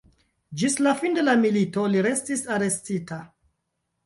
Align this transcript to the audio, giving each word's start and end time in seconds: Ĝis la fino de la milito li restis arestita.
Ĝis 0.61 0.77
la 0.87 0.93
fino 1.01 1.17
de 1.19 1.23
la 1.27 1.35
milito 1.41 1.83
li 1.97 2.01
restis 2.07 2.43
arestita. 2.57 3.21